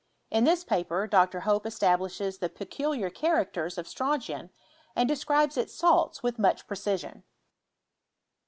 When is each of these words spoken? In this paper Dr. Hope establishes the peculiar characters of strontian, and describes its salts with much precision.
In 0.31 0.45
this 0.45 0.63
paper 0.63 1.05
Dr. 1.05 1.41
Hope 1.41 1.63
establishes 1.63 2.39
the 2.39 2.49
peculiar 2.49 3.11
characters 3.11 3.77
of 3.77 3.85
strontian, 3.85 4.49
and 4.95 5.07
describes 5.07 5.57
its 5.57 5.75
salts 5.75 6.23
with 6.23 6.39
much 6.39 6.65
precision. 6.65 7.23